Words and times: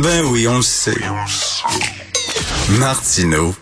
Ben 0.00 0.24
oui, 0.24 0.48
on 0.48 0.56
le 0.56 0.62
sait. 0.62 0.96
Martineau, 2.78 3.54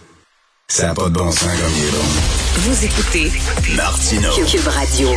ça 0.69 0.87
n'a 0.87 0.95
pas 0.95 1.09
de 1.09 1.15
bon 1.19 1.33
sens 1.33 1.43
comme 1.43 1.73
il 1.77 1.85
est 1.85 1.91
bon. 1.91 2.40
Vous 2.53 2.85
écoutez 2.85 3.31
Martino. 3.77 4.29
Cube 4.45 4.67
Radio. 4.67 5.09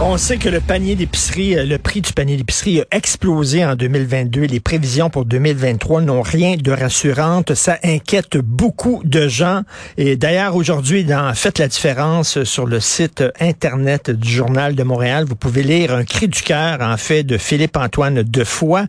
On 0.00 0.16
sait 0.16 0.36
que 0.36 0.48
le 0.48 0.60
panier 0.60 0.94
d'épicerie, 0.94 1.58
euh, 1.58 1.64
le 1.64 1.78
prix 1.78 2.00
du 2.00 2.12
panier 2.12 2.36
d'épicerie 2.36 2.80
a 2.80 2.84
explosé 2.92 3.64
en 3.64 3.74
2022. 3.74 4.42
Les 4.42 4.60
prévisions 4.60 5.10
pour 5.10 5.24
2023 5.24 6.02
n'ont 6.02 6.22
rien 6.22 6.56
de 6.56 6.70
rassurante. 6.70 7.54
Ça 7.54 7.78
inquiète 7.82 8.36
beaucoup 8.36 9.02
de 9.04 9.26
gens. 9.26 9.62
Et 9.98 10.16
d'ailleurs, 10.16 10.54
aujourd'hui, 10.54 11.04
dans 11.04 11.34
Faites 11.34 11.58
la 11.58 11.66
différence 11.66 12.44
sur 12.44 12.66
le 12.66 12.78
site 12.78 13.24
Internet 13.40 14.10
du 14.10 14.30
Journal 14.30 14.74
de 14.74 14.82
Montréal, 14.84 15.24
vous 15.28 15.36
pouvez 15.36 15.64
lire 15.64 15.92
un 15.92 16.04
cri 16.04 16.28
du 16.28 16.40
cœur, 16.40 16.80
en 16.80 16.96
fait, 16.96 17.24
de 17.24 17.36
Philippe-Antoine 17.36 18.22
Defoy. 18.22 18.84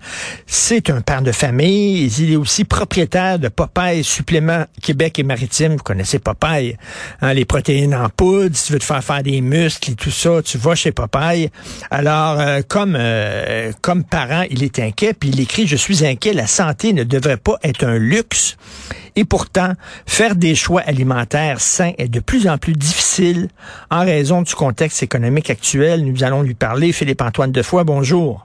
C'est 0.46 0.92
un 0.92 1.02
père 1.02 1.24
de 1.24 1.32
famille. 1.32 2.06
Il 2.20 2.34
est 2.34 2.38
aussi 2.38 2.64
propriétaire 2.64 3.40
de 3.40 3.48
Popeye 3.48 4.04
Supplément 4.04 4.66
Québec 4.82 5.18
et 5.18 5.24
Maritime. 5.24 5.74
Vous 5.74 5.84
connaissez 5.84 6.20
Popeye, 6.20 6.78
hein, 7.22 7.34
les 7.34 7.46
protéines 7.46 7.87
en 7.96 8.10
poudre, 8.10 8.56
si 8.56 8.68
tu 8.68 8.74
veux 8.74 8.80
te 8.80 8.84
faire 8.84 9.04
faire 9.04 9.24
des 9.24 9.42
muscles 9.42 9.92
et 9.92 9.96
tout 9.96 10.12
ça, 10.12 10.42
tu 10.44 10.58
vas 10.58 10.76
chez 10.76 10.92
Popeye. 10.92 11.50
Alors, 11.92 12.40
euh, 12.40 12.62
comme 12.68 12.96
euh, 12.98 13.72
comme 13.82 14.04
parent, 14.04 14.44
il 14.50 14.64
est 14.64 14.80
inquiet, 14.80 15.14
puis 15.14 15.30
il 15.30 15.40
écrit, 15.40 15.68
je 15.68 15.76
suis 15.76 16.06
inquiet, 16.06 16.34
la 16.34 16.48
santé 16.48 16.94
ne 16.94 17.04
devrait 17.04 17.38
pas 17.38 17.58
être 17.64 17.86
un 17.86 17.98
luxe. 17.98 18.58
Et 19.16 19.26
pourtant, 19.26 19.74
faire 20.06 20.36
des 20.36 20.54
choix 20.54 20.82
alimentaires 20.82 21.60
sains 21.60 21.94
est 21.98 22.08
de 22.08 22.20
plus 22.20 22.48
en 22.48 22.58
plus 22.58 22.74
difficile 22.74 23.48
en 23.90 24.02
raison 24.02 24.44
du 24.44 24.54
contexte 24.54 25.02
économique 25.02 25.50
actuel. 25.50 26.06
Nous 26.06 26.24
allons 26.24 26.44
lui 26.44 26.54
parler. 26.54 26.92
Philippe-Antoine 26.92 27.52
Defoy, 27.52 27.84
bonjour. 27.84 28.44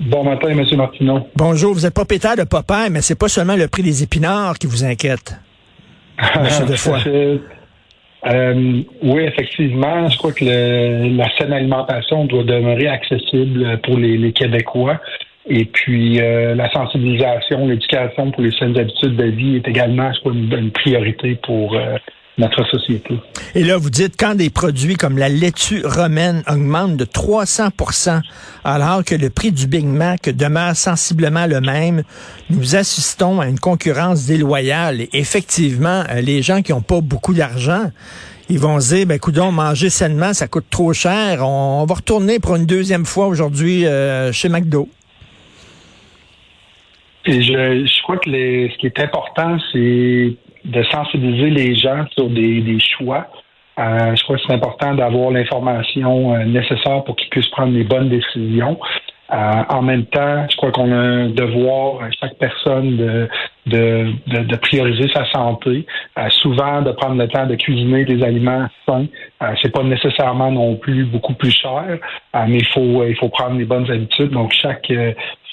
Bon 0.00 0.24
matin, 0.24 0.48
M. 0.48 0.64
Martineau. 0.76 1.26
Bonjour, 1.36 1.74
vous 1.74 1.86
êtes 1.86 1.94
propriétaire 1.94 2.36
de 2.36 2.44
Popeye, 2.44 2.90
mais 2.90 3.02
c'est 3.02 3.16
pas 3.16 3.28
seulement 3.28 3.56
le 3.56 3.68
prix 3.68 3.82
des 3.82 4.02
épinards 4.02 4.58
qui 4.58 4.66
vous 4.66 4.84
inquiète. 4.84 5.36
M. 6.34 6.66
Defoy. 6.66 7.40
Euh, 8.28 8.82
oui, 9.02 9.22
effectivement, 9.22 10.08
je 10.08 10.18
crois 10.18 10.32
que 10.32 10.44
le, 10.44 11.16
la 11.16 11.28
saine 11.36 11.52
alimentation 11.52 12.24
doit 12.26 12.44
demeurer 12.44 12.88
accessible 12.88 13.78
pour 13.82 13.96
les, 13.96 14.18
les 14.18 14.32
Québécois. 14.32 15.00
Et 15.50 15.64
puis 15.64 16.20
euh, 16.20 16.54
la 16.54 16.70
sensibilisation, 16.70 17.66
l'éducation 17.66 18.30
pour 18.30 18.42
les 18.42 18.52
saines 18.52 18.78
habitudes 18.78 19.16
de 19.16 19.24
vie 19.24 19.56
est 19.56 19.66
également, 19.66 20.12
je 20.12 20.20
crois, 20.20 20.32
une, 20.32 20.70
priorité 20.70 21.38
pour 21.42 21.74
euh, 21.74 21.96
notre 22.38 22.64
société. 22.66 23.14
Et 23.54 23.64
là, 23.64 23.76
vous 23.76 23.90
dites 23.90 24.14
quand 24.18 24.34
des 24.34 24.48
produits 24.48 24.94
comme 24.94 25.18
la 25.18 25.28
laitue 25.28 25.82
romaine 25.84 26.42
augmentent 26.48 26.96
de 26.96 27.04
300% 27.04 28.20
alors 28.64 29.04
que 29.04 29.14
le 29.14 29.28
prix 29.28 29.50
du 29.50 29.66
Big 29.66 29.84
Mac 29.84 30.28
demeure 30.28 30.76
sensiblement 30.76 31.46
le 31.46 31.60
même, 31.60 32.02
nous 32.50 32.76
assistons 32.76 33.40
à 33.40 33.48
une 33.48 33.58
concurrence 33.58 34.26
déloyale. 34.26 35.00
Et 35.00 35.08
effectivement, 35.14 36.04
euh, 36.10 36.20
les 36.20 36.42
gens 36.42 36.62
qui 36.62 36.72
n'ont 36.72 36.80
pas 36.80 37.00
beaucoup 37.00 37.34
d'argent, 37.34 37.90
ils 38.48 38.58
vont 38.58 38.80
se 38.80 38.94
dire, 38.94 39.06
ben, 39.06 39.18
coudons, 39.18 39.52
manger 39.52 39.90
sainement, 39.90 40.32
ça 40.32 40.46
coûte 40.46 40.66
trop 40.70 40.92
cher. 40.92 41.46
On, 41.46 41.84
va 41.86 41.94
retourner 41.94 42.38
pour 42.38 42.56
une 42.56 42.66
deuxième 42.66 43.04
fois 43.04 43.26
aujourd'hui 43.26 43.84
euh, 43.84 44.32
chez 44.32 44.48
McDo. 44.48 44.88
Et 47.26 47.42
je, 47.42 47.84
je 47.84 48.02
crois 48.02 48.16
que 48.16 48.30
les, 48.30 48.70
ce 48.72 48.78
qui 48.78 48.86
est 48.86 49.00
important, 49.00 49.58
c'est 49.72 50.34
de 50.68 50.82
sensibiliser 50.84 51.50
les 51.50 51.74
gens 51.74 52.04
sur 52.12 52.28
des, 52.28 52.60
des 52.60 52.78
choix. 52.78 53.26
Euh, 53.78 54.14
je 54.14 54.22
crois 54.24 54.36
que 54.36 54.42
c'est 54.46 54.52
important 54.52 54.94
d'avoir 54.94 55.30
l'information 55.30 56.34
euh, 56.34 56.44
nécessaire 56.44 57.04
pour 57.04 57.16
qu'ils 57.16 57.30
puissent 57.30 57.50
prendre 57.50 57.72
les 57.72 57.84
bonnes 57.84 58.08
décisions. 58.08 58.78
Euh, 59.30 59.62
en 59.68 59.82
même 59.82 60.06
temps, 60.06 60.46
je 60.50 60.56
crois 60.56 60.72
qu'on 60.72 60.90
a 60.90 60.96
un 60.96 61.28
devoir, 61.28 62.00
chaque 62.20 62.36
personne, 62.38 62.96
de, 62.96 63.28
de, 63.66 64.12
de, 64.26 64.56
prioriser 64.56 65.08
sa 65.12 65.24
santé. 65.30 65.86
souvent, 66.30 66.82
de 66.82 66.92
prendre 66.92 67.16
le 67.16 67.28
temps 67.28 67.46
de 67.46 67.54
cuisiner 67.54 68.04
des 68.04 68.22
aliments 68.22 68.66
sains. 68.86 69.06
c'est 69.62 69.72
pas 69.72 69.82
nécessairement 69.82 70.50
non 70.50 70.76
plus 70.76 71.04
beaucoup 71.04 71.34
plus 71.34 71.50
cher, 71.52 71.98
mais 72.34 72.58
il 72.58 72.66
faut 72.66 73.04
il 73.04 73.16
faut 73.16 73.28
prendre 73.28 73.58
les 73.58 73.64
bonnes 73.64 73.90
habitudes. 73.90 74.30
Donc 74.30 74.52
chaque 74.52 74.90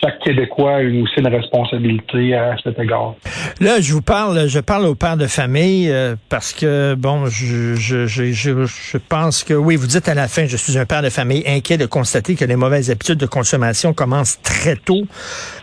chaque 0.01 0.19
Québécois 0.19 0.77
a 0.77 0.81
aussi 0.81 1.13
une 1.17 1.27
responsabilité 1.27 2.35
à 2.35 2.55
cet 2.63 2.77
égard. 2.79 3.15
Là, 3.61 3.79
je 3.79 3.94
vous 3.94 4.01
parle, 4.01 4.47
je 4.47 4.59
parle 4.59 4.85
aux 4.85 4.95
pères 4.95 5.17
de 5.17 5.27
famille 5.27 5.89
euh, 5.89 6.15
parce 6.29 6.53
que, 6.53 6.95
bon, 6.95 7.27
je, 7.27 7.75
je, 7.75 8.05
je, 8.05 8.31
je, 8.33 8.97
pense 8.97 9.44
que, 9.44 9.53
oui, 9.53 9.77
vous 9.77 9.88
dites 9.88 10.09
à 10.09 10.13
la 10.13 10.27
fin, 10.27 10.45
je 10.45 10.57
suis 10.57 10.77
un 10.77 10.85
père 10.85 11.01
de 11.01 11.09
famille 11.09 11.44
inquiet 11.47 11.77
de 11.77 11.85
constater 11.85 12.35
que 12.35 12.45
les 12.45 12.55
mauvaises 12.55 12.91
habitudes 12.91 13.17
de 13.17 13.25
consommation 13.25 13.94
commencent 13.94 14.41
très 14.41 14.75
tôt. 14.75 15.03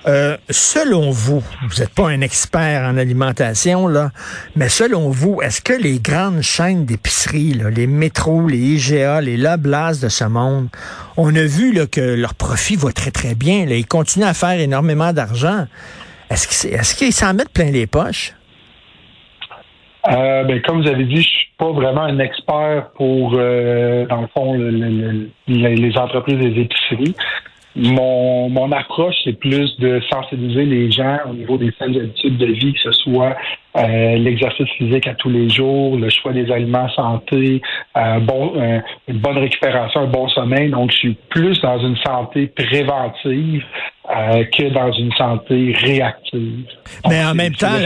Euh, 0.07 0.37
selon 0.49 1.11
vous, 1.11 1.41
vous 1.41 1.81
n'êtes 1.81 1.95
pas 1.95 2.09
un 2.09 2.21
expert 2.21 2.32
en 2.55 2.97
alimentation, 2.97 3.87
là, 3.89 4.11
mais 4.57 4.69
selon 4.69 5.11
vous, 5.11 5.41
est-ce 5.43 5.61
que 5.61 5.73
les 5.73 5.99
grandes 5.99 6.43
chaînes 6.43 6.85
d'épicerie, 6.85 7.55
les 7.75 7.87
métros, 7.87 8.47
les 8.49 8.59
IGA, 8.59 9.21
les 9.21 9.37
Loblas 9.37 10.01
de 10.03 10.09
ce 10.09 10.25
monde, 10.25 10.69
on 11.17 11.35
a 11.35 11.45
vu 11.45 11.73
là, 11.73 11.87
que 11.87 12.01
leur 12.01 12.35
profit 12.35 12.77
va 12.77 12.93
très, 12.93 13.11
très 13.11 13.35
bien. 13.35 13.67
Là. 13.67 13.75
Ils 13.75 13.87
continuent 13.87 14.25
à 14.25 14.35
faire 14.35 14.59
énormément 14.59 15.13
d'argent. 15.13 15.67
Est-ce 16.31 16.95
qu'ils 16.95 17.09
est 17.09 17.11
s'en 17.11 17.35
mettent 17.35 17.53
plein 17.53 17.71
les 17.71 17.87
poches? 17.87 18.35
Euh, 20.09 20.45
ben, 20.45 20.61
comme 20.63 20.83
vous 20.83 20.89
avez 20.89 21.05
dit, 21.05 21.23
je 21.23 21.29
suis 21.29 21.53
pas 21.59 21.71
vraiment 21.71 22.03
un 22.03 22.19
expert 22.19 22.91
pour, 22.97 23.35
euh, 23.35 24.05
dans 24.07 24.23
le 24.23 24.27
fond, 24.29 24.55
les 25.47 25.97
entreprises 25.97 26.39
des 26.39 26.61
épiceries. 26.61 27.15
Mon, 27.75 28.51
mon 28.51 28.71
approche, 28.73 29.15
c'est 29.25 29.39
plus 29.39 29.79
de 29.79 30.01
sensibiliser 30.11 30.65
les 30.65 30.91
gens 30.91 31.19
au 31.31 31.33
niveau 31.33 31.57
des 31.57 31.73
saines 31.79 31.97
habitudes 31.97 32.37
de 32.37 32.47
vie, 32.47 32.75
que 32.75 32.81
ce 32.81 32.93
soit 32.93 33.35
euh, 33.77 34.17
l'exercice 34.17 34.69
physique 34.77 35.07
à 35.07 35.15
tous 35.15 35.31
les 35.31 35.49
jours, 35.49 35.97
le 35.97 36.11
choix 36.11 36.33
des 36.33 36.51
aliments 36.53 36.91
santé, 36.91 37.63
euh, 37.97 38.19
bon, 38.21 38.53
euh, 38.57 38.81
une 39.09 39.19
bonne 39.19 39.39
récupération, 39.39 40.03
un 40.03 40.07
bon 40.07 40.29
sommeil. 40.29 40.71
Donc, 40.71 40.91
je 40.91 40.97
suis 40.97 41.17
plus 41.31 41.59
dans 41.63 41.79
une 41.79 41.97
santé 41.97 42.49
préventive 42.49 43.65
que 44.09 44.75
dans 44.75 44.93
une 44.93 45.13
santé 45.13 45.75
réactive. 45.81 46.67
Mais 47.09 47.25
en 47.25 47.35
même 47.35 47.55
temps, 47.55 47.79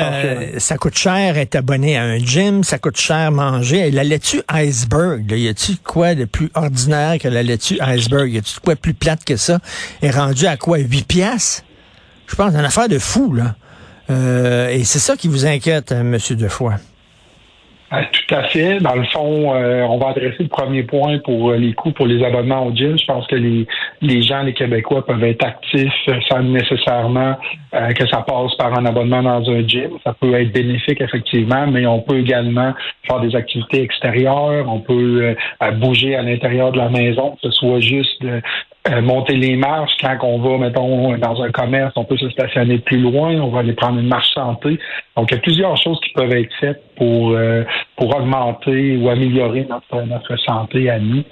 ça 0.59 0.77
coûte 0.77 0.97
cher 0.97 1.37
être 1.37 1.57
abonné 1.57 1.97
à 1.97 2.05
un 2.05 2.19
gym, 2.19 2.65
ça 2.65 2.79
coûte 2.79 2.97
cher 2.97 3.31
manger. 3.31 3.91
La 3.91 4.03
laitue 4.03 4.43
iceberg, 4.51 5.31
là, 5.31 5.37
y 5.37 5.49
a-tu 5.49 5.77
quoi 5.85 6.15
de 6.15 6.25
plus 6.25 6.51
ordinaire 6.55 7.19
que 7.19 7.29
la 7.29 7.43
laitue 7.43 7.79
iceberg? 7.81 8.33
Y 8.33 8.39
a-tu 8.39 8.61
quoi 8.61 8.75
de 8.75 8.81
plus 8.81 8.95
plate 8.95 9.25
que 9.25 9.37
ça? 9.37 9.59
Est 10.03 10.11
rendu 10.11 10.47
à 10.47 10.57
quoi? 10.57 10.79
8 10.79 11.07
piastres? 11.07 11.65
Je 12.27 12.35
pense, 12.35 12.55
une 12.55 12.65
affaire 12.65 12.89
de 12.89 12.99
fou, 12.99 13.33
là. 13.33 13.55
Euh, 14.11 14.69
et 14.69 14.85
c'est 14.85 14.99
ça 14.99 15.17
qui 15.17 15.29
vous 15.29 15.47
inquiète, 15.47 15.93
hein, 15.93 16.01
M. 16.01 16.19
Defoy. 16.37 16.75
Ah, 17.89 18.03
tout 18.05 18.35
à 18.35 18.43
fait. 18.45 18.81
Dans 18.81 18.97
le 18.97 19.05
fond, 19.05 19.55
euh, 19.55 19.83
on 19.83 19.99
va 19.99 20.09
adresser 20.09 20.43
le 20.43 20.49
premier 20.49 20.83
point 20.83 21.19
pour 21.19 21.51
euh, 21.51 21.57
les 21.57 21.73
coûts 21.73 21.93
pour 21.93 22.07
les 22.07 22.25
abonnements 22.25 22.67
au 22.67 22.75
gym. 22.75 22.99
Je 22.99 23.07
pense 23.07 23.27
que 23.29 23.37
les, 23.37 23.67
les 24.01 24.23
gens, 24.23 24.43
les 24.43 24.55
Québécois, 24.55 25.07
peuvent 25.07 25.23
être 25.23 25.45
actifs 25.45 26.09
sans 26.29 26.43
nécessairement 26.43 27.37
que 27.73 28.09
ça 28.09 28.23
passe 28.23 28.55
par 28.57 28.77
un 28.77 28.87
abonnement 28.87 29.23
dans 29.23 29.51
un 29.51 29.67
gym. 29.67 29.91
Ça 30.03 30.15
peut 30.19 30.35
être 30.35 30.51
bénéfique, 30.53 31.01
effectivement, 31.01 31.67
mais 31.67 31.87
on 31.87 32.01
peut 32.01 32.19
également 32.19 32.73
faire 33.07 33.21
des 33.21 33.37
activités 33.37 33.83
extérieures. 33.83 34.67
On 34.69 34.81
peut 34.81 35.37
bouger 35.75 36.17
à 36.17 36.23
l'intérieur 36.23 36.73
de 36.73 36.79
la 36.79 36.89
maison, 36.89 37.33
que 37.33 37.49
ce 37.49 37.51
soit 37.51 37.81
juste 37.81 38.25
euh, 38.91 39.01
monter 39.01 39.35
les 39.35 39.57
marches 39.57 39.93
quand 40.01 40.19
on 40.23 40.39
va, 40.39 40.59
mettons, 40.59 41.17
dans 41.17 41.43
un 41.43 41.51
commerce, 41.51 41.93
on 41.97 42.05
peut 42.05 42.17
se 42.17 42.29
stationner 42.31 42.79
plus 42.79 42.99
loin, 43.01 43.35
on 43.41 43.49
va 43.49 43.61
aller 43.61 43.73
prendre 43.73 43.99
une 43.99 44.09
marche 44.09 44.33
santé. 44.35 44.79
Donc, 45.17 45.31
il 45.31 45.35
y 45.35 45.39
a 45.39 45.41
plusieurs 45.41 45.77
choses 45.77 45.99
qui 46.05 46.11
peuvent 46.15 46.33
être 46.33 46.53
faites 46.61 46.83
pour, 46.97 47.31
euh, 47.31 47.65
pour 47.97 48.15
augmenter 48.17 48.97
ou 48.97 49.09
améliorer 49.09 49.67
notre, 49.69 50.07
notre 50.07 50.37
santé 50.37 50.89
à 50.91 50.99
nous. 50.99 51.25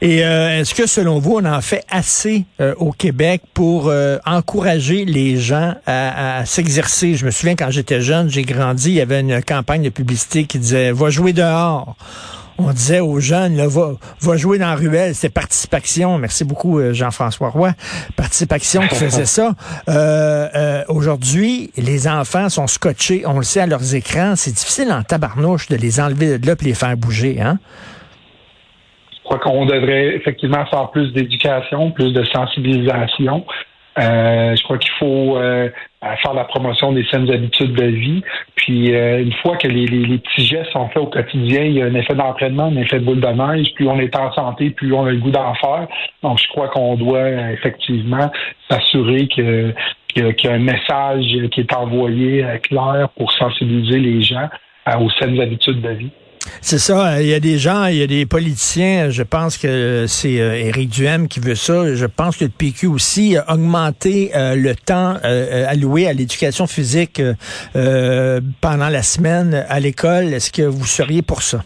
Et 0.00 0.24
euh, 0.24 0.60
est-ce 0.60 0.74
que 0.74 0.86
selon 0.86 1.18
vous, 1.18 1.38
on 1.40 1.44
en 1.44 1.60
fait 1.60 1.84
assez 1.88 2.44
au 2.78 2.90
Québec 2.90 3.42
pour 3.54 3.92
encourager 4.26 5.04
les 5.04 5.36
gens 5.36 5.74
à, 5.86 6.38
à 6.38 6.44
s'exercer? 6.44 7.14
Je 7.14 7.24
me 7.24 7.30
souviens 7.30 7.54
quand 7.54 7.70
j'étais 7.70 8.00
jeune, 8.00 8.28
j'ai 8.28 8.42
grandi, 8.42 8.90
il 8.90 8.96
y 8.96 9.00
avait 9.00 9.20
une 9.20 9.42
campagne 9.42 9.82
de 9.82 9.90
publicité 9.90 10.44
qui 10.44 10.58
disait 10.58 10.90
Va 10.90 11.10
jouer 11.10 11.32
dehors 11.32 11.96
on 12.58 12.72
disait 12.72 13.00
aux 13.00 13.20
jeunes, 13.20 13.56
là, 13.56 13.66
va, 13.66 13.92
va 14.20 14.36
jouer 14.36 14.58
dans 14.58 14.68
la 14.68 14.76
ruelle, 14.76 15.14
c'est 15.14 15.32
Participation. 15.32 16.18
Merci 16.18 16.44
beaucoup, 16.44 16.78
euh, 16.78 16.92
Jean-François 16.92 17.50
Roy. 17.50 17.72
Participation 18.16 18.82
qui 18.82 18.94
faisait 18.94 19.24
ça. 19.24 19.54
Euh, 19.88 20.48
euh, 20.54 20.84
aujourd'hui, 20.88 21.70
les 21.76 22.06
enfants 22.06 22.48
sont 22.48 22.66
scotchés, 22.66 23.24
on 23.26 23.38
le 23.38 23.42
sait, 23.42 23.60
à 23.60 23.66
leurs 23.66 23.94
écrans. 23.94 24.36
C'est 24.36 24.52
difficile 24.52 24.92
en 24.92 25.02
tabarnouche 25.02 25.68
de 25.68 25.76
les 25.76 26.00
enlever 26.00 26.38
de 26.38 26.46
là 26.46 26.54
et 26.60 26.64
les 26.64 26.74
faire 26.74 26.96
bouger, 26.96 27.40
hein? 27.40 27.58
Je 29.10 29.28
crois 29.28 29.38
qu'on 29.38 29.64
devrait 29.64 30.14
effectivement 30.16 30.66
faire 30.66 30.90
plus 30.90 31.12
d'éducation, 31.12 31.90
plus 31.92 32.12
de 32.12 32.22
sensibilisation. 32.24 33.46
Euh, 33.98 34.56
je 34.56 34.62
crois 34.64 34.78
qu'il 34.78 34.90
faut 34.98 35.36
euh, 35.36 35.68
faire 36.00 36.34
la 36.34 36.44
promotion 36.44 36.92
des 36.92 37.04
saines 37.04 37.30
habitudes 37.30 37.74
de 37.74 37.84
vie. 37.84 38.22
Puis 38.56 38.94
euh, 38.94 39.22
une 39.22 39.32
fois 39.34 39.56
que 39.56 39.68
les, 39.68 39.86
les, 39.86 40.18
petits 40.18 40.46
gestes 40.46 40.72
sont 40.72 40.88
faits 40.88 41.02
au 41.02 41.06
quotidien, 41.06 41.62
il 41.62 41.74
y 41.74 41.82
a 41.82 41.86
un 41.86 41.94
effet 41.94 42.14
d'entraînement, 42.14 42.64
un 42.64 42.76
effet 42.76 42.98
de 42.98 43.04
boule 43.04 43.20
de 43.20 43.28
neige. 43.28 43.72
Plus 43.74 43.88
on 43.88 43.98
est 44.00 44.14
en 44.16 44.32
santé, 44.32 44.70
plus 44.70 44.92
on 44.92 45.06
a 45.06 45.12
le 45.12 45.18
goût 45.18 45.30
d'en 45.30 45.54
faire. 45.54 45.86
Donc 46.22 46.38
je 46.38 46.48
crois 46.48 46.68
qu'on 46.68 46.96
doit 46.96 47.28
effectivement 47.52 48.30
s'assurer 48.68 49.28
que 49.28 49.72
qu'il 50.08 50.24
y, 50.44 50.48
a 50.48 50.52
un 50.52 50.58
message 50.58 51.24
qui 51.50 51.60
est 51.60 51.74
envoyé 51.74 52.44
clair 52.62 53.08
pour 53.16 53.32
sensibiliser 53.32 53.98
les 53.98 54.22
gens 54.22 54.48
aux 55.00 55.10
saines 55.10 55.40
habitudes 55.40 55.80
de 55.80 55.90
vie. 55.90 56.10
C'est 56.60 56.78
ça. 56.78 57.20
Il 57.22 57.28
y 57.28 57.34
a 57.34 57.40
des 57.40 57.58
gens, 57.58 57.86
il 57.86 57.96
y 57.96 58.02
a 58.02 58.06
des 58.06 58.26
politiciens. 58.26 59.10
Je 59.10 59.22
pense 59.22 59.58
que 59.58 60.06
c'est 60.08 60.40
euh, 60.40 60.54
Éric 60.54 60.90
Duhem 60.90 61.28
qui 61.28 61.40
veut 61.40 61.54
ça. 61.54 61.94
Je 61.94 62.06
pense 62.06 62.36
que 62.36 62.44
le 62.44 62.50
PQ 62.50 62.86
aussi 62.86 63.36
a 63.36 63.52
augmenté 63.52 64.30
euh, 64.34 64.54
le 64.54 64.74
temps 64.74 65.16
euh, 65.24 65.66
alloué 65.68 66.06
à 66.06 66.12
l'éducation 66.12 66.66
physique 66.66 67.20
pendant 68.60 68.88
la 68.88 69.02
semaine 69.02 69.64
à 69.68 69.80
l'école. 69.80 70.32
Est-ce 70.32 70.50
que 70.50 70.62
vous 70.62 70.86
seriez 70.86 71.22
pour 71.22 71.42
ça? 71.42 71.64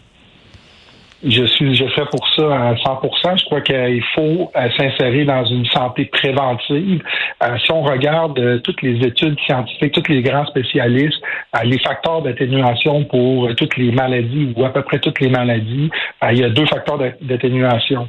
Je 1.25 1.45
suis, 1.47 1.75
je 1.75 1.85
fais 1.89 2.05
pour 2.05 2.27
ça 2.37 2.43
à 2.43 2.75
100%. 2.75 3.39
Je 3.39 3.45
crois 3.47 3.61
qu'il 3.61 4.05
faut 4.15 4.53
euh, 4.55 4.69
s'insérer 4.77 5.25
dans 5.25 5.45
une 5.45 5.67
santé 5.67 6.05
préventive. 6.05 7.03
Euh, 7.43 7.59
si 7.59 7.73
on 7.73 7.83
regarde 7.83 8.39
euh, 8.39 8.59
toutes 8.61 8.83
les 8.83 9.05
études 9.05 9.37
scientifiques, 9.41 9.93
tous 9.93 10.13
les 10.13 10.23
grands 10.23 10.47
spécialistes, 10.47 11.21
les 11.65 11.79
facteurs 11.81 12.23
d'atténuation 12.23 13.05
pour 13.05 13.53
toutes 13.57 13.77
les 13.77 13.91
maladies 13.91 14.53
ou 14.57 14.65
à 14.65 14.73
peu 14.73 14.83
près 14.83 15.01
toutes 15.01 15.19
les 15.19 15.29
maladies, 15.29 15.91
il 16.31 16.39
y 16.39 16.45
a 16.45 16.51
deux 16.51 16.67
facteurs 16.67 16.99
d'atténuation 17.21 18.07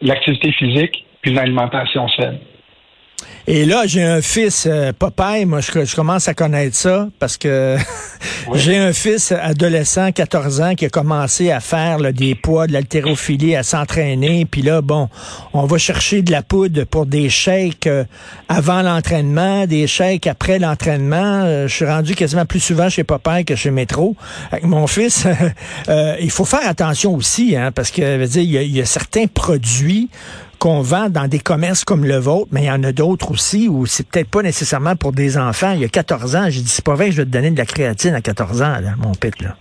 l'activité 0.00 0.52
physique 0.52 1.04
puis 1.22 1.32
une 1.32 1.38
alimentation 1.38 2.06
saine. 2.08 2.38
Et 3.46 3.64
là, 3.64 3.86
j'ai 3.86 4.02
un 4.02 4.20
fils, 4.20 4.66
euh, 4.70 4.92
Popeye, 4.96 5.46
moi 5.46 5.60
je, 5.60 5.96
commence 5.96 6.28
à 6.28 6.34
connaître 6.34 6.76
ça 6.76 7.08
parce 7.18 7.38
que 7.38 7.76
j'ai 8.54 8.76
un 8.76 8.92
fils 8.92 9.32
adolescent, 9.32 10.12
14 10.12 10.60
ans, 10.60 10.74
qui 10.74 10.84
a 10.84 10.90
commencé 10.90 11.50
à 11.50 11.60
faire 11.60 12.12
des 12.12 12.34
poids, 12.34 12.66
de 12.66 12.72
l'haltérophilie, 12.72 13.56
à 13.56 13.62
s'entraîner. 13.62 14.44
Puis 14.44 14.62
là, 14.62 14.82
bon, 14.82 15.08
on 15.54 15.64
va 15.64 15.78
chercher 15.78 16.22
de 16.22 16.30
la 16.30 16.42
poudre 16.42 16.84
pour 16.84 17.06
des 17.06 17.30
shakes 17.30 17.86
euh, 17.86 18.04
avant 18.48 18.82
l'entraînement, 18.82 19.66
des 19.66 19.86
shakes 19.86 20.26
après 20.26 20.58
l'entraînement. 20.58 21.42
Euh, 21.44 21.66
je 21.66 21.74
suis 21.74 21.86
rendu 21.86 22.14
quasiment 22.14 22.44
plus 22.44 22.60
souvent 22.60 22.90
chez 22.90 23.04
Popeye 23.04 23.44
que 23.46 23.56
chez 23.56 23.70
Métro. 23.70 24.16
Avec 24.52 24.64
mon 24.64 24.86
fils, 24.86 25.26
il 26.20 26.30
faut 26.30 26.44
faire 26.44 26.66
attention 26.68 27.14
aussi, 27.14 27.56
hein, 27.56 27.72
parce 27.72 27.90
que, 27.90 28.18
veut 28.18 28.26
dire, 28.26 28.62
il 28.62 28.76
y 28.76 28.80
a 28.80 28.86
certains 28.86 29.26
produits 29.26 30.10
qu'on 30.60 30.82
vend 30.82 31.08
dans 31.08 31.26
des 31.26 31.40
commerces 31.40 31.84
comme 31.84 32.04
le 32.04 32.16
vôtre, 32.16 32.48
mais 32.52 32.64
il 32.64 32.66
y 32.66 32.70
en 32.70 32.84
a 32.84 32.92
d'autres 32.92 33.32
aussi 33.32 33.66
où 33.68 33.86
c'est 33.86 34.06
peut-être 34.06 34.30
pas 34.30 34.42
nécessairement 34.42 34.94
pour 34.94 35.12
des 35.12 35.38
enfants. 35.38 35.72
Il 35.72 35.80
y 35.80 35.84
a 35.84 35.88
14 35.88 36.36
ans, 36.36 36.44
j'ai 36.48 36.60
dit, 36.60 36.68
c'est 36.68 36.84
pas 36.84 36.94
vrai 36.94 37.06
que 37.06 37.12
je 37.12 37.16
vais 37.16 37.24
te 37.24 37.30
donner 37.30 37.50
de 37.50 37.58
la 37.58 37.64
créatine 37.64 38.14
à 38.14 38.20
14 38.20 38.62
ans, 38.62 38.78
là, 38.80 38.90
mon 38.98 39.12
pit, 39.12 39.40
là. 39.42 39.56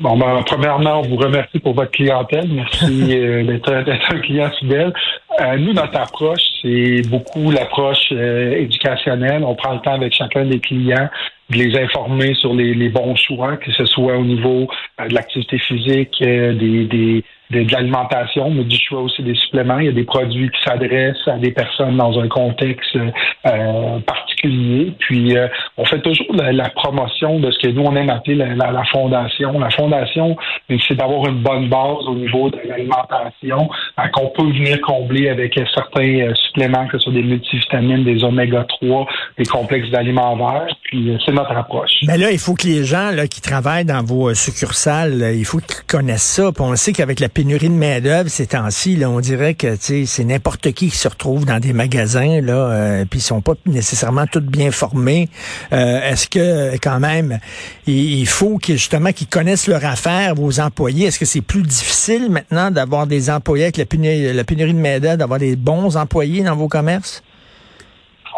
Bon, 0.00 0.16
ben, 0.16 0.42
premièrement, 0.46 1.00
on 1.00 1.08
vous 1.08 1.16
remercie 1.16 1.58
pour 1.58 1.74
votre 1.74 1.90
clientèle. 1.90 2.48
Merci 2.48 3.08
euh, 3.18 3.42
d'être 3.44 4.12
un 4.12 4.20
client 4.20 4.50
fidèle. 4.60 4.92
Euh, 5.40 5.56
nous, 5.56 5.72
notre 5.72 5.96
approche, 5.98 6.42
c'est 6.62 7.02
beaucoup 7.08 7.50
l'approche 7.50 8.12
euh, 8.12 8.52
éducationnelle. 8.58 9.42
On 9.42 9.56
prend 9.56 9.72
le 9.74 9.80
temps 9.80 9.94
avec 9.94 10.14
chacun 10.14 10.44
des 10.44 10.60
clients 10.60 11.08
de 11.50 11.56
les 11.56 11.78
informer 11.78 12.34
sur 12.34 12.54
les, 12.54 12.74
les 12.74 12.88
bons 12.88 13.16
choix, 13.16 13.56
que 13.56 13.72
ce 13.72 13.86
soit 13.86 14.16
au 14.16 14.24
niveau 14.24 14.68
de 14.98 15.14
l'activité 15.14 15.58
physique, 15.58 16.16
des, 16.20 16.84
des 16.84 17.24
de, 17.50 17.72
l'alimentation, 17.72 18.50
mais 18.50 18.64
du 18.64 18.76
choix 18.76 19.00
aussi 19.00 19.22
des 19.22 19.34
suppléments. 19.34 19.78
Il 19.78 19.86
y 19.86 19.88
a 19.88 19.92
des 19.92 20.04
produits 20.04 20.50
qui 20.50 20.62
s'adressent 20.62 21.26
à 21.26 21.38
des 21.38 21.50
personnes 21.50 21.96
dans 21.96 22.18
un 22.18 22.28
contexte 22.28 22.96
euh, 22.96 23.98
particulier. 24.00 24.92
Puis 24.98 25.36
euh, 25.36 25.48
on 25.76 25.84
fait 25.84 26.00
toujours 26.00 26.26
la, 26.34 26.68
promotion 26.70 27.40
de 27.40 27.50
ce 27.50 27.58
que 27.58 27.68
nous 27.68 27.82
on 27.82 27.96
aime 27.96 28.10
appeler 28.10 28.36
la, 28.36 28.54
la, 28.54 28.84
fondation. 28.84 29.58
La 29.58 29.70
fondation, 29.70 30.36
c'est 30.68 30.94
d'avoir 30.94 31.26
une 31.28 31.42
bonne 31.42 31.68
base 31.68 32.06
au 32.06 32.14
niveau 32.14 32.50
de 32.50 32.58
l'alimentation 32.66 33.68
euh, 33.70 33.87
qu'on 34.12 34.28
peut 34.28 34.50
venir 34.50 34.80
combler 34.80 35.28
avec 35.28 35.58
certains 35.74 36.32
suppléments, 36.46 36.86
que 36.86 36.98
ce 36.98 37.04
soit 37.04 37.12
des 37.12 37.22
multivitamines, 37.22 38.04
des 38.04 38.24
oméga 38.24 38.64
3, 38.80 39.06
des 39.38 39.44
complexes 39.44 39.90
d'aliments 39.90 40.36
verts. 40.36 40.74
Puis 40.84 41.16
c'est 41.24 41.32
notre 41.32 41.52
approche. 41.52 41.90
Mais 42.06 42.18
là, 42.18 42.30
il 42.30 42.38
faut 42.38 42.54
que 42.54 42.66
les 42.66 42.84
gens 42.84 43.10
là, 43.10 43.26
qui 43.26 43.40
travaillent 43.40 43.84
dans 43.84 44.02
vos 44.02 44.32
succursales, 44.34 45.34
il 45.34 45.44
faut 45.44 45.58
qu'ils 45.58 45.84
connaissent 45.86 46.22
ça. 46.22 46.50
Puis 46.52 46.64
on 46.64 46.74
sait 46.76 46.92
qu'avec 46.92 47.20
la 47.20 47.28
pénurie 47.28 47.68
de 47.68 47.74
main-d'œuvre 47.74 48.28
ces 48.28 48.46
temps-ci, 48.46 48.98
on 49.04 49.20
dirait 49.20 49.54
que 49.54 49.76
c'est 49.78 50.24
n'importe 50.24 50.72
qui 50.72 50.88
qui 50.90 50.96
se 50.96 51.08
retrouve 51.08 51.44
dans 51.44 51.58
des 51.58 51.72
magasins, 51.72 52.40
là, 52.40 52.52
euh, 52.52 53.04
puis 53.04 53.18
ils 53.18 53.22
sont 53.22 53.40
pas 53.40 53.54
nécessairement 53.66 54.26
tous 54.26 54.40
bien 54.40 54.70
formés. 54.70 55.28
Euh, 55.72 56.10
est-ce 56.10 56.28
que 56.28 56.76
quand 56.78 57.00
même 57.00 57.38
il, 57.86 58.26
faut 58.26 58.58
que 58.58 58.74
justement 58.74 59.12
qu'ils 59.12 59.28
connaissent 59.28 59.66
leur 59.66 59.84
affaire, 59.84 60.34
vos 60.34 60.60
employés? 60.60 61.06
Est-ce 61.06 61.18
que 61.18 61.24
c'est 61.24 61.40
plus 61.40 61.62
difficile 61.62 62.30
maintenant 62.30 62.70
d'avoir 62.70 63.06
des 63.06 63.30
employés 63.30 63.64
avec 63.64 63.76
la 63.76 63.86
la 63.92 64.44
pénurie 64.44 64.74
de 64.74 64.78
main-d'œuvre, 64.78 65.16
d'avoir 65.16 65.38
des 65.38 65.56
bons 65.56 65.96
employés 65.96 66.42
dans 66.42 66.56
vos 66.56 66.68
commerces? 66.68 67.22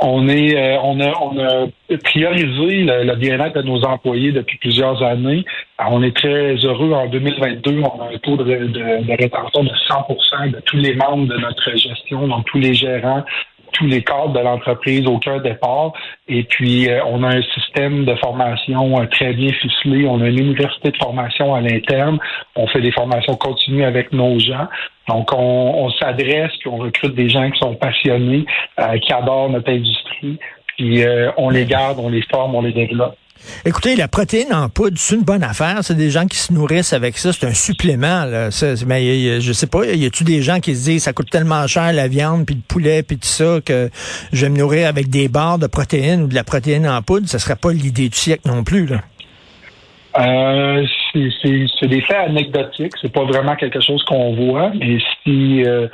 On 0.03 0.29
est, 0.29 0.57
euh, 0.57 0.79
on 0.83 0.99
a, 0.99 1.13
on 1.21 1.39
a 1.39 1.67
priorisé 2.03 2.85
le, 2.85 3.15
bien-être 3.17 3.57
de 3.57 3.63
nos 3.63 3.83
employés 3.85 4.33
depuis 4.33 4.57
plusieurs 4.57 5.03
années. 5.03 5.45
on 5.79 6.03
est 6.03 6.17
très 6.17 6.55
heureux. 6.55 6.93
En 6.93 7.07
2022, 7.09 7.83
on 7.83 8.01
a 8.03 8.15
un 8.15 8.19
taux 8.19 8.39
de, 8.39 8.45
de, 8.45 8.69
de 8.69 9.23
rétention 9.23 9.63
de 9.63 9.71
100% 9.91 10.53
de 10.53 10.61
tous 10.61 10.79
les 10.79 10.95
membres 10.95 11.27
de 11.27 11.37
notre 11.37 11.77
gestion, 11.77 12.27
donc 12.27 12.47
tous 12.47 12.59
les 12.59 12.73
gérants, 12.73 13.25
tous 13.73 13.87
les 13.87 14.03
cadres 14.03 14.33
de 14.33 14.41
l'entreprise 14.41 15.07
au 15.07 15.19
cœur 15.19 15.41
départ. 15.41 15.93
Et 16.29 16.45
puis, 16.45 16.89
euh, 16.89 17.03
on 17.07 17.23
a 17.23 17.29
un 17.29 17.43
système 17.43 18.05
de 18.05 18.15
formation 18.17 19.01
euh, 19.01 19.07
très 19.07 19.33
bien 19.33 19.53
ficelé. 19.53 20.07
On 20.07 20.21
a 20.21 20.29
une 20.29 20.39
université 20.39 20.91
de 20.91 20.97
formation 20.97 21.55
à 21.55 21.61
l'interne. 21.61 22.19
On 22.57 22.67
fait 22.67 22.81
des 22.81 22.93
formations 22.93 23.37
continues 23.37 23.85
avec 23.85 24.13
nos 24.13 24.39
gens. 24.39 24.69
Donc, 25.09 25.33
on, 25.33 25.91
s'adresse, 25.99 26.53
puis 26.61 26.69
on 26.69 26.77
recrute 26.77 27.15
des 27.15 27.29
gens 27.29 27.51
qui 27.51 27.59
sont 27.59 27.75
passionnés, 27.75 28.45
euh, 28.79 28.99
qui 28.99 29.13
adorent 29.13 29.51
notre 29.51 29.71
industrie. 29.71 30.39
Puis, 30.77 31.05
on 31.37 31.51
les 31.51 31.67
garde, 31.67 31.99
on 31.99 32.09
les 32.09 32.23
forme, 32.23 32.55
on 32.55 32.63
les 32.63 32.73
développe. 32.73 33.17
Écoutez, 33.65 33.97
la 33.97 34.09
protéine 34.09 34.53
en 34.53 34.69
poudre, 34.69 34.97
c'est 34.99 35.15
une 35.15 35.23
bonne 35.23 35.43
affaire. 35.43 35.79
C'est 35.83 35.95
des 35.95 36.11
gens 36.11 36.27
qui 36.27 36.39
se 36.39 36.53
nourrissent 36.53 36.93
avec 36.93 37.19
ça. 37.19 37.33
C'est 37.33 37.47
un 37.47 37.55
supplément. 37.55 38.25
Là. 38.25 38.49
mais 38.87 39.41
je 39.41 39.53
sais 39.53 39.67
pas, 39.67 39.85
y 39.87 40.07
a-tu 40.07 40.25
des 40.25 40.43
gens 40.43 40.61
qui 40.61 40.75
se 40.75 40.85
disent 40.85 41.05
ça 41.05 41.13
coûte 41.13 41.31
tellement 41.31 41.67
cher 41.67 41.93
la 41.93 42.09
viande, 42.09 42.47
puis 42.47 42.55
le 42.55 42.63
poulet, 42.67 43.03
puis 43.03 43.19
tout 43.19 43.29
ça, 43.29 43.61
que 43.65 43.91
je 44.33 44.47
vais 44.47 44.51
me 44.51 44.59
nourrir 44.59 44.89
avec 44.89 45.09
des 45.09 45.29
barres 45.29 45.59
de 45.59 45.67
protéines 45.67 46.23
ou 46.23 46.27
de 46.27 46.35
la 46.35 46.45
protéine 46.45 46.89
en 46.89 47.03
poudre? 47.03 47.29
Ce 47.29 47.39
serait 47.39 47.57
pas 47.57 47.73
l'idée 47.73 48.09
du 48.09 48.17
siècle 48.17 48.49
non 48.49 48.65
plus. 48.65 48.89
Euh, 50.19 50.87
c'est 51.13 51.89
des 51.89 52.01
faits 52.03 52.17
anecdotiques. 52.29 52.93
C'est 53.01 53.13
pas 53.13 53.25
vraiment 53.25 53.57
quelque 53.57 53.81
chose 53.81 54.03
qu'on 54.05 54.35
voit, 54.35 54.73
mais 54.79 54.99
si 55.23 55.65
euh, 55.65 55.87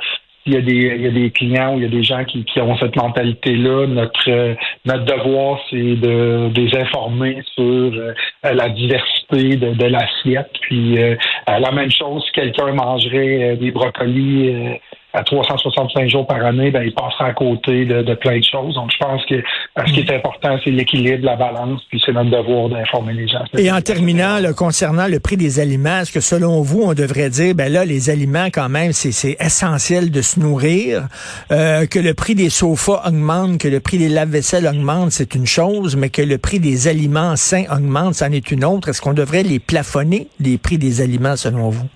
il 0.47 0.53
y 0.53 0.57
a 0.57 0.61
des 0.61 0.95
il 0.97 1.01
y 1.01 1.07
a 1.07 1.11
des 1.11 1.31
clients 1.31 1.75
ou 1.75 1.77
il 1.77 1.83
y 1.83 1.85
a 1.85 1.89
des 1.89 2.03
gens 2.03 2.23
qui, 2.23 2.43
qui 2.45 2.59
ont 2.59 2.77
cette 2.77 2.95
mentalité 2.95 3.55
là 3.55 3.85
notre 3.85 4.55
notre 4.85 5.05
devoir 5.05 5.59
c'est 5.69 5.77
de, 5.77 6.49
de, 6.49 6.61
les 6.61 6.77
informer 6.77 7.41
sur 7.55 7.63
euh, 7.63 8.13
la 8.43 8.69
diversité 8.69 9.55
de, 9.57 9.73
de 9.73 9.85
l'assiette. 9.85 10.51
Puis 10.61 11.01
euh, 11.01 11.15
la 11.47 11.71
même 11.71 11.91
chose 11.91 12.23
si 12.25 12.31
quelqu'un 12.31 12.73
mangerait 12.73 13.51
euh, 13.51 13.55
des 13.55 13.71
brocolis 13.71 14.79
à 15.13 15.23
365 15.23 16.09
jours 16.09 16.27
par 16.27 16.43
année, 16.45 16.69
ben, 16.69 16.83
il 16.83 16.93
passera 16.93 17.27
à 17.27 17.33
côté 17.33 17.85
de, 17.85 18.13
plein 18.15 18.39
de 18.39 18.43
choses. 18.43 18.75
Donc, 18.75 18.91
je 18.91 18.97
pense 18.97 19.25
que 19.25 19.41
ce 19.77 19.93
qui 19.93 20.01
est 20.01 20.15
important, 20.15 20.57
c'est 20.63 20.69
l'équilibre, 20.69 21.25
la 21.25 21.35
balance, 21.35 21.81
puis 21.89 22.01
c'est 22.05 22.11
notre 22.11 22.29
devoir 22.29 22.69
d'informer 22.69 23.13
les 23.13 23.27
gens. 23.27 23.43
Et 23.57 23.71
en 23.71 23.81
terminant, 23.81 24.37
concernant 24.55 25.07
le 25.07 25.19
prix 25.19 25.37
des 25.37 25.59
aliments, 25.59 26.01
est-ce 26.01 26.11
que 26.11 26.19
selon 26.19 26.61
vous, 26.61 26.81
on 26.83 26.93
devrait 26.93 27.29
dire, 27.29 27.55
ben 27.55 27.71
là, 27.71 27.85
les 27.85 28.09
aliments, 28.09 28.47
quand 28.51 28.69
même, 28.69 28.91
c'est 28.91 29.37
essentiel 29.39 30.11
de 30.11 30.21
se 30.21 30.39
nourrir, 30.39 31.07
euh, 31.51 31.85
que 31.85 31.99
le 31.99 32.13
prix 32.13 32.35
des 32.35 32.49
sofas 32.49 33.01
augmente, 33.07 33.59
que 33.59 33.67
le 33.67 33.79
prix 33.79 33.97
des 33.97 34.09
lave-vaisselle 34.09 34.67
augmente, 34.67 35.11
c'est 35.11 35.35
une 35.35 35.47
chose, 35.47 35.95
mais 35.95 36.09
que 36.09 36.21
le 36.21 36.37
prix 36.37 36.59
des 36.59 36.87
aliments 36.87 37.35
sains 37.35 37.65
augmente, 37.71 38.15
c'en 38.15 38.31
est 38.31 38.51
une 38.51 38.65
autre. 38.65 38.89
Est-ce 38.89 39.01
qu'on 39.01 39.13
devrait 39.13 39.43
les 39.43 39.59
plafonner, 39.59 40.27
les 40.39 40.57
prix 40.57 40.77
des 40.77 41.01
aliments, 41.01 41.35
selon 41.35 41.69
vous? 41.69 41.87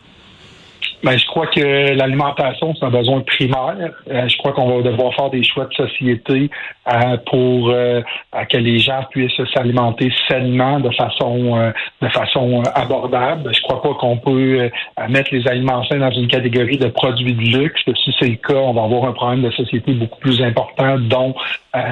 Ben, 1.04 1.18
je 1.18 1.26
crois 1.26 1.48
que 1.48 1.96
l'alimentation, 1.96 2.76
c'est 2.76 2.86
un 2.86 2.92
besoin 2.92 3.22
primaire. 3.22 3.92
Euh, 4.10 4.28
je 4.28 4.38
crois 4.38 4.52
qu'on 4.52 4.78
va 4.78 4.84
devoir 4.84 5.14
faire 5.16 5.32
des 5.32 5.44
choix 5.44 5.66
de 5.66 5.74
société 5.74 6.52
euh, 6.88 7.18
pour 7.26 7.70
euh, 7.70 8.02
que 8.50 8.58
les 8.58 8.78
gens 8.78 9.04
puissent 9.10 9.42
s'alimenter 9.54 10.12
sainement 10.30 10.80
de 10.80 10.92
façon 10.92 11.72
de 12.02 12.08
façon 12.10 12.62
abordable. 12.76 13.52
Je 13.54 13.62
crois 13.64 13.82
pas 13.82 13.94
qu'on 13.96 14.18
peut 14.18 14.70
mettre 15.10 15.34
les 15.34 15.48
aliments 15.48 15.84
sains 15.86 15.98
dans 15.98 16.12
une 16.12 16.28
catégorie 16.28 16.78
de 16.78 16.88
produits 16.88 17.34
de 17.34 17.58
luxe. 17.58 17.82
Si 17.86 18.16
c'est 18.20 18.30
le 18.30 18.36
cas, 18.36 18.56
on 18.56 18.74
va 18.74 18.84
avoir 18.84 19.06
un 19.06 19.14
problème 19.14 19.42
de 19.42 19.52
société 19.52 19.94
beaucoup 19.94 20.20
plus 20.20 20.42
important, 20.42 20.98
dont 21.00 21.34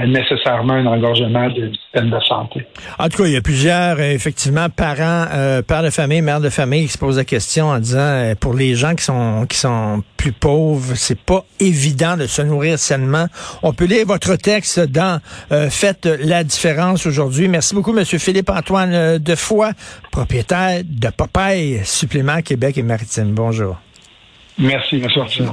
nécessairement 0.06 0.74
un 0.74 0.86
engorgement 0.86 1.50
du 1.50 1.72
système 1.74 2.10
de 2.10 2.20
santé. 2.28 2.66
En 2.98 3.08
tout 3.08 3.24
cas, 3.24 3.30
il 3.30 3.34
y 3.34 3.38
a 3.38 3.42
plusieurs, 3.42 4.00
effectivement, 4.00 4.68
parents, 4.70 5.26
pères 5.66 5.84
de 5.84 5.90
famille, 5.90 6.22
mères 6.22 6.42
de 6.42 6.50
famille 6.50 6.86
qui 6.86 6.94
se 6.94 6.98
posent 6.98 7.18
la 7.18 7.26
question 7.26 7.68
en 7.68 7.80
disant, 7.80 8.34
pour 8.40 8.54
les 8.54 8.76
gens 8.76 8.96
qui 8.96 9.06
sont, 9.06 9.46
qui 9.48 9.58
sont 9.58 10.04
plus 10.20 10.34
pauvres, 10.34 10.96
c'est 10.96 11.20
pas 11.20 11.46
évident 11.62 12.18
de 12.18 12.28
se 12.28 12.42
nourrir 12.42 12.78
sainement. 12.78 13.28
On 13.64 13.74
peut 13.74 13.86
lire 13.86 14.06
votre 14.06 14.36
texte 14.36 14.80
dans 14.80 15.22
euh, 15.52 15.70
Faites 15.70 16.06
la 16.06 16.44
différence 16.44 17.06
aujourd'hui. 17.06 17.48
Merci 17.48 17.74
beaucoup, 17.74 17.94
Monsieur 17.94 18.20
Philippe-Antoine 18.20 18.94
euh, 18.94 19.20
Defoy, 19.20 19.72
propriétaire 20.12 20.82
de 20.84 21.08
Popeye, 21.10 21.80
Supplément 21.86 22.42
Québec 22.42 22.78
et 22.78 22.84
Maritime. 22.84 23.32
Bonjour. 23.34 23.78
Merci, 24.58 24.98
M. 24.98 25.08
Artinon. 25.16 25.48